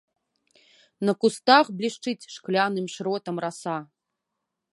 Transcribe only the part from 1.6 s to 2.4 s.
блішчыць